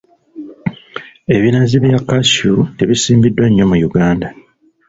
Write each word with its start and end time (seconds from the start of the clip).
Ebinazi 1.35 1.75
bya 1.83 1.99
cashew 2.07 2.59
tebisimbiddwa 2.77 3.45
nnyo 3.47 3.65
mu 3.69 3.77
Uganda. 3.87 4.27